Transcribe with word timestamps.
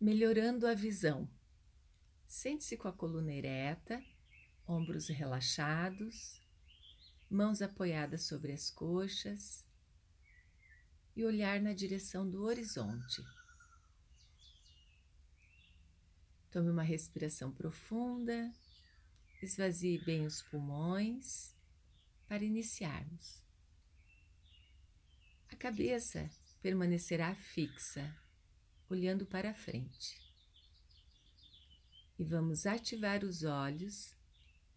melhorando 0.00 0.66
a 0.66 0.72
visão. 0.72 1.28
Sente-se 2.26 2.76
com 2.76 2.88
a 2.88 2.92
coluna 2.92 3.32
ereta, 3.32 4.02
ombros 4.66 5.08
relaxados, 5.08 6.40
mãos 7.28 7.60
apoiadas 7.60 8.26
sobre 8.26 8.52
as 8.52 8.70
coxas 8.70 9.66
e 11.14 11.22
olhar 11.24 11.60
na 11.60 11.74
direção 11.74 12.28
do 12.28 12.44
horizonte. 12.44 13.22
Tome 16.50 16.70
uma 16.70 16.82
respiração 16.82 17.52
profunda, 17.52 18.50
esvazie 19.42 20.02
bem 20.04 20.24
os 20.24 20.40
pulmões 20.42 21.54
para 22.26 22.42
iniciarmos. 22.42 23.42
A 25.48 25.56
cabeça 25.56 26.30
permanecerá 26.62 27.34
fixa 27.34 28.16
olhando 28.90 29.24
para 29.24 29.54
frente. 29.54 30.20
E 32.18 32.24
vamos 32.24 32.66
ativar 32.66 33.24
os 33.24 33.44
olhos 33.44 34.14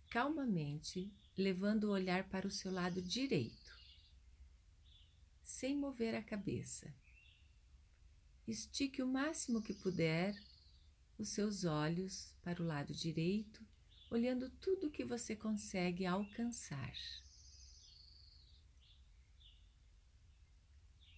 calmamente, 0.10 1.12
levando 1.36 1.86
o 1.86 1.92
olhar 1.92 2.30
para 2.30 2.48
o 2.48 2.52
seu 2.52 2.72
lado 2.72 3.02
direito, 3.02 3.76
sem 5.42 5.76
mover 5.76 6.16
a 6.16 6.22
cabeça. 6.22 6.94
Estique 8.48 9.02
o 9.02 9.08
máximo 9.08 9.62
que 9.62 9.74
puder 9.74 10.36
os 11.18 11.30
seus 11.30 11.64
olhos 11.64 12.32
para 12.44 12.62
o 12.62 12.66
lado 12.66 12.94
direito, 12.94 13.66
olhando 14.12 14.50
tudo 14.50 14.88
o 14.88 14.92
que 14.92 15.04
você 15.04 15.36
consegue 15.36 16.06
alcançar. 16.06 16.94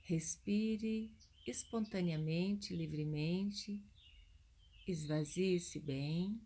Respire 0.04 1.12
espontaneamente, 1.46 2.76
livremente, 2.76 3.82
esvazie-se 4.88 5.80
bem. 5.80 6.42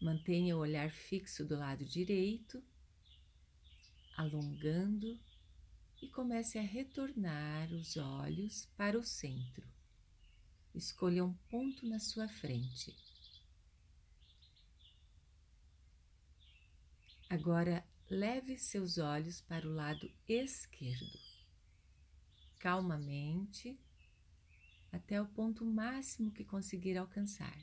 Mantenha 0.00 0.56
o 0.56 0.60
olhar 0.60 0.90
fixo 0.90 1.46
do 1.46 1.56
lado 1.56 1.84
direito, 1.84 2.62
alongando 4.16 5.18
e 6.02 6.08
comece 6.08 6.58
a 6.58 6.62
retornar 6.62 7.72
os 7.72 7.96
olhos 7.96 8.66
para 8.76 8.98
o 8.98 9.02
centro. 9.02 9.66
Escolha 10.74 11.24
um 11.24 11.32
ponto 11.48 11.86
na 11.86 11.98
sua 11.98 12.28
frente. 12.28 12.94
Agora 17.30 17.82
leve 18.10 18.58
seus 18.58 18.98
olhos 18.98 19.40
para 19.40 19.66
o 19.66 19.72
lado 19.72 20.10
esquerdo, 20.28 21.18
calmamente, 22.58 23.78
até 24.92 25.20
o 25.20 25.26
ponto 25.26 25.64
máximo 25.64 26.30
que 26.30 26.44
conseguir 26.44 26.96
alcançar. 26.96 27.58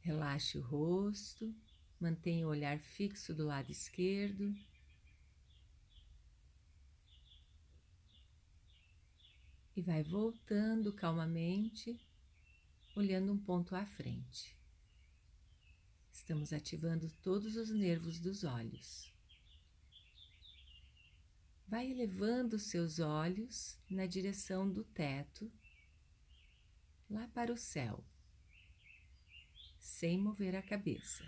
Relaxe 0.00 0.56
o 0.56 0.62
rosto, 0.62 1.54
mantenha 2.00 2.46
o 2.46 2.50
olhar 2.50 2.80
fixo 2.80 3.34
do 3.34 3.44
lado 3.44 3.70
esquerdo. 3.70 4.50
E 9.76 9.82
vai 9.82 10.02
voltando 10.02 10.92
calmamente 10.94 12.00
olhando 12.98 13.32
um 13.32 13.38
ponto 13.38 13.76
à 13.76 13.86
frente. 13.86 14.58
Estamos 16.10 16.52
ativando 16.52 17.08
todos 17.22 17.56
os 17.56 17.70
nervos 17.70 18.18
dos 18.18 18.42
olhos. 18.42 19.14
Vai 21.68 21.92
elevando 21.92 22.58
seus 22.58 22.98
olhos 22.98 23.78
na 23.88 24.04
direção 24.04 24.68
do 24.68 24.82
teto, 24.82 25.48
lá 27.08 27.28
para 27.28 27.52
o 27.52 27.56
céu, 27.56 28.04
sem 29.78 30.18
mover 30.18 30.56
a 30.56 30.62
cabeça. 30.62 31.24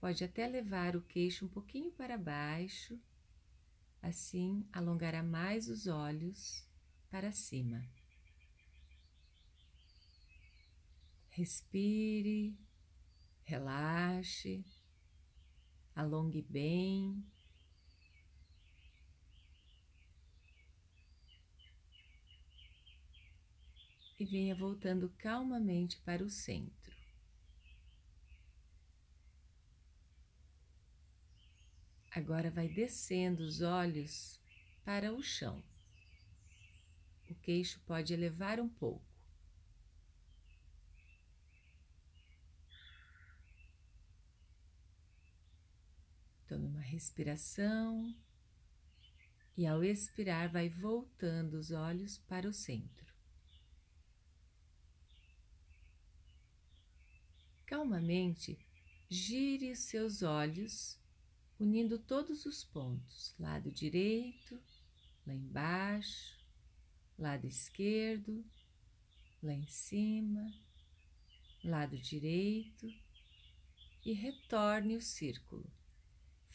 Pode 0.00 0.24
até 0.24 0.48
levar 0.48 0.96
o 0.96 1.02
queixo 1.02 1.44
um 1.44 1.48
pouquinho 1.48 1.92
para 1.92 2.18
baixo, 2.18 3.00
assim 4.02 4.66
alongará 4.72 5.22
mais 5.22 5.68
os 5.68 5.86
olhos 5.86 6.68
para 7.10 7.30
cima. 7.30 7.88
Respire, 11.36 12.56
relaxe, 13.42 14.64
alongue 15.92 16.40
bem. 16.42 17.26
E 24.16 24.24
venha 24.24 24.54
voltando 24.54 25.12
calmamente 25.18 25.98
para 26.02 26.22
o 26.22 26.30
centro. 26.30 26.96
Agora 32.12 32.48
vai 32.48 32.68
descendo 32.68 33.42
os 33.42 33.60
olhos 33.60 34.40
para 34.84 35.12
o 35.12 35.20
chão. 35.20 35.64
O 37.28 37.34
queixo 37.34 37.80
pode 37.80 38.14
elevar 38.14 38.60
um 38.60 38.68
pouco. 38.68 39.13
Tome 46.54 46.68
uma 46.68 46.82
respiração. 46.82 48.14
E, 49.56 49.66
ao 49.66 49.82
expirar, 49.82 50.48
vai 50.48 50.68
voltando 50.68 51.54
os 51.54 51.72
olhos 51.72 52.16
para 52.16 52.48
o 52.48 52.52
centro. 52.52 53.12
Calmamente, 57.66 58.56
gire 59.08 59.72
os 59.72 59.80
seus 59.80 60.22
olhos, 60.22 60.96
unindo 61.58 61.98
todos 61.98 62.46
os 62.46 62.62
pontos, 62.62 63.34
lado 63.36 63.72
direito, 63.72 64.56
lá 65.26 65.34
embaixo, 65.34 66.38
lado 67.18 67.48
esquerdo, 67.48 68.44
lá 69.42 69.54
em 69.54 69.66
cima, 69.66 70.54
lado 71.64 71.98
direito. 71.98 72.86
E 74.04 74.12
retorne 74.12 74.94
o 74.94 75.00
círculo. 75.00 75.68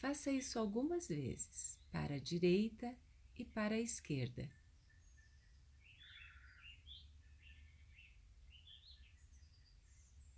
Faça 0.00 0.30
isso 0.30 0.58
algumas 0.58 1.08
vezes, 1.08 1.78
para 1.92 2.14
a 2.14 2.18
direita 2.18 2.96
e 3.38 3.44
para 3.44 3.74
a 3.74 3.80
esquerda. 3.80 4.48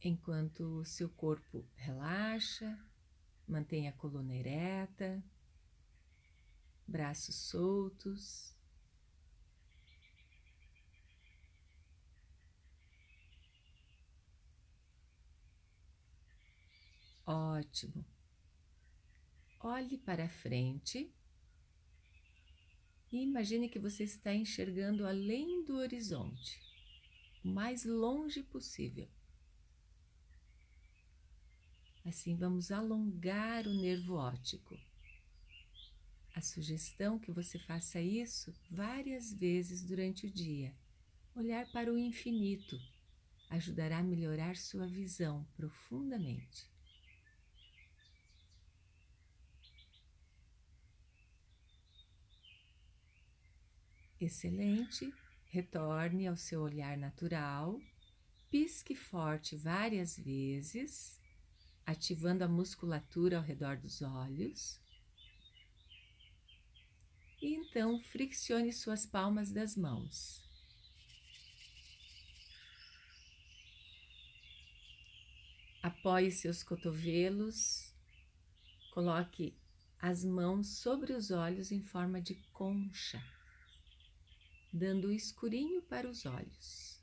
Enquanto 0.03 0.81
o 0.81 0.85
seu 0.85 1.09
corpo 1.09 1.65
relaxa, 1.77 2.77
mantenha 3.47 3.91
a 3.91 3.93
coluna 3.93 4.35
ereta, 4.35 5.23
braços 6.85 7.37
soltos. 7.37 8.53
Ótimo. 17.25 18.05
Olhe 19.65 19.97
para 19.97 20.29
frente 20.29 21.09
e 23.13 23.23
imagine 23.23 23.69
que 23.69 23.79
você 23.79 24.03
está 24.03 24.35
enxergando 24.35 25.07
além 25.07 25.65
do 25.65 25.77
horizonte, 25.77 26.61
o 27.45 27.49
mais 27.49 27.85
longe 27.85 28.43
possível. 28.43 29.09
Assim, 32.05 32.35
vamos 32.35 32.73
alongar 32.73 33.69
o 33.69 33.73
nervo 33.73 34.15
óptico. 34.15 34.77
A 36.35 36.41
sugestão 36.41 37.17
que 37.17 37.31
você 37.31 37.57
faça 37.61 38.01
isso 38.01 38.53
várias 38.69 39.33
vezes 39.33 39.85
durante 39.85 40.27
o 40.27 40.31
dia. 40.31 40.75
Olhar 41.37 41.71
para 41.71 41.93
o 41.93 41.97
infinito 41.97 42.77
ajudará 43.49 43.99
a 43.99 44.03
melhorar 44.03 44.57
sua 44.57 44.89
visão 44.89 45.47
profundamente. 45.55 46.72
Excelente. 54.25 55.13
Retorne 55.47 56.27
ao 56.27 56.37
seu 56.37 56.63
olhar 56.63 56.97
natural. 56.97 57.81
Pisque 58.51 58.95
forte 58.95 59.57
várias 59.57 60.19
vezes, 60.19 61.19
ativando 61.87 62.45
a 62.45 62.49
musculatura 62.49 63.39
ao 63.39 63.43
redor 63.43 63.77
dos 63.77 64.03
olhos. 64.03 64.81
E 67.41 67.55
então 67.55 68.01
friccione 68.01 68.73
suas 68.73 69.05
palmas 69.05 69.51
das 69.51 69.77
mãos. 69.77 70.43
Apoie 75.83 76.31
seus 76.31 76.63
cotovelos 76.63 77.93
Coloque 78.93 79.57
as 79.99 80.23
mãos 80.23 80.77
sobre 80.83 81.15
os 81.15 81.31
olhos 81.31 81.73
em 81.73 81.81
forma 81.81 82.21
de 82.21 82.35
concha, 82.53 83.25
dando 84.73 85.09
o 85.09 85.13
escurinho 85.13 85.83
para 85.83 86.09
os 86.09 86.25
olhos. 86.25 86.99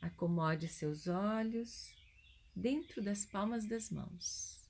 Acomode 0.00 0.66
seus 0.66 1.06
olhos 1.06 1.94
dentro 2.56 3.02
das 3.02 3.24
palmas 3.24 3.66
das 3.66 3.90
mãos 3.90 4.60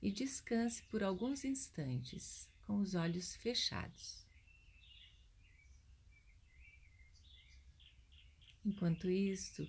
e 0.00 0.10
descanse 0.10 0.82
por 0.84 1.02
alguns 1.02 1.44
instantes 1.44 2.48
com 2.66 2.78
os 2.80 2.94
olhos 2.94 3.34
fechados. 3.36 4.26
Enquanto 8.64 9.10
isto, 9.10 9.68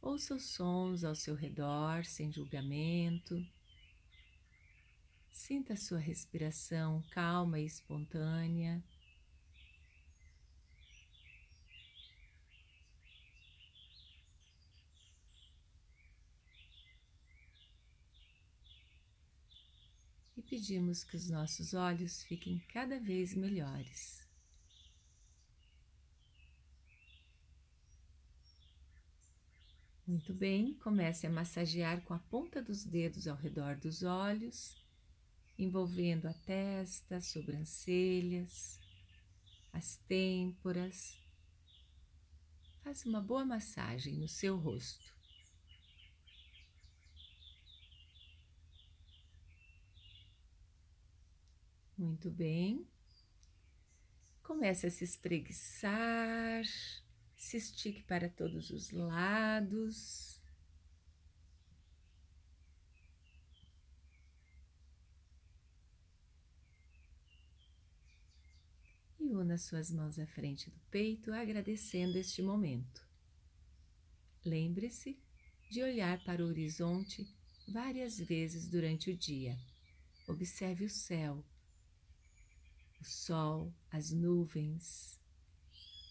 ouça 0.00 0.34
os 0.34 0.44
sons 0.44 1.04
ao 1.04 1.14
seu 1.14 1.34
redor 1.34 2.04
sem 2.04 2.32
julgamento. 2.32 3.46
Sinta 5.30 5.74
a 5.74 5.76
sua 5.76 5.98
respiração 5.98 7.02
calma 7.10 7.58
e 7.58 7.66
espontânea. 7.66 8.82
Pedimos 20.50 21.04
que 21.04 21.16
os 21.16 21.30
nossos 21.30 21.74
olhos 21.74 22.24
fiquem 22.24 22.58
cada 22.72 22.98
vez 22.98 23.36
melhores. 23.36 24.28
Muito 30.04 30.34
bem, 30.34 30.74
comece 30.74 31.28
a 31.28 31.30
massagear 31.30 32.02
com 32.02 32.14
a 32.14 32.18
ponta 32.18 32.60
dos 32.60 32.84
dedos 32.84 33.28
ao 33.28 33.36
redor 33.36 33.76
dos 33.76 34.02
olhos, 34.02 34.74
envolvendo 35.56 36.26
a 36.26 36.34
testa, 36.34 37.18
as 37.18 37.26
sobrancelhas, 37.26 38.80
as 39.72 39.98
têmporas. 40.08 41.16
Faça 42.82 43.08
uma 43.08 43.20
boa 43.20 43.44
massagem 43.44 44.18
no 44.18 44.26
seu 44.26 44.56
rosto. 44.56 45.19
Muito 52.00 52.30
bem. 52.30 52.88
Comece 54.42 54.86
a 54.86 54.90
se 54.90 55.04
espreguiçar 55.04 56.64
se 57.36 57.58
estique 57.58 58.02
para 58.04 58.30
todos 58.30 58.70
os 58.70 58.90
lados. 58.90 60.40
E 69.18 69.34
una 69.34 69.58
suas 69.58 69.90
mãos 69.90 70.18
à 70.18 70.26
frente 70.26 70.70
do 70.70 70.78
peito, 70.90 71.34
agradecendo 71.34 72.16
este 72.16 72.40
momento. 72.40 73.06
Lembre-se 74.42 75.18
de 75.70 75.82
olhar 75.82 76.24
para 76.24 76.42
o 76.42 76.48
horizonte 76.48 77.30
várias 77.68 78.18
vezes 78.18 78.68
durante 78.68 79.10
o 79.10 79.16
dia. 79.16 79.54
Observe 80.26 80.86
o 80.86 80.90
céu, 80.90 81.44
o 83.00 83.04
sol, 83.04 83.72
as 83.90 84.10
nuvens 84.10 85.20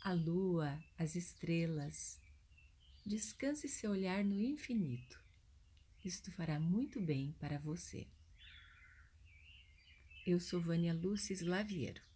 a 0.01 0.13
lua, 0.13 0.81
as 0.97 1.15
estrelas. 1.15 2.19
Descanse 3.05 3.67
seu 3.67 3.91
olhar 3.91 4.23
no 4.23 4.41
infinito. 4.41 5.21
Isto 6.03 6.31
fará 6.31 6.59
muito 6.59 7.01
bem 7.01 7.35
para 7.39 7.59
você. 7.59 8.07
Eu 10.25 10.39
sou 10.39 10.61
Vânia 10.61 10.93
Lúcia 10.93 11.33
Slaviero 11.33 12.08